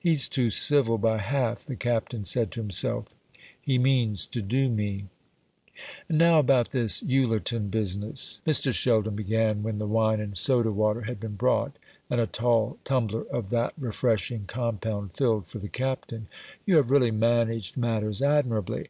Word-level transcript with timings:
"He's 0.00 0.28
too 0.28 0.50
civil 0.50 0.98
by 0.98 1.18
half," 1.18 1.64
the 1.64 1.76
Captain 1.76 2.24
said 2.24 2.50
to 2.50 2.60
himself; 2.60 3.06
"he 3.62 3.78
means 3.78 4.26
to 4.26 4.42
do 4.42 4.68
me." 4.68 5.04
"And 6.08 6.18
now 6.18 6.40
about 6.40 6.70
this 6.72 7.04
Ullerton 7.04 7.68
business," 7.68 8.40
Mr. 8.44 8.72
Sheldon 8.74 9.14
began, 9.14 9.62
when 9.62 9.78
the 9.78 9.86
wine 9.86 10.18
and 10.18 10.36
soda 10.36 10.72
water 10.72 11.02
had 11.02 11.20
been 11.20 11.36
brought, 11.36 11.76
and 12.10 12.20
a 12.20 12.26
tall 12.26 12.78
tumbler 12.82 13.22
of 13.30 13.50
that 13.50 13.74
refreshing 13.78 14.42
compound 14.48 15.12
filled 15.14 15.46
for 15.46 15.60
the 15.60 15.68
Captain; 15.68 16.26
"you 16.66 16.74
have 16.74 16.90
really 16.90 17.12
managed 17.12 17.76
matters 17.76 18.20
admirably. 18.20 18.88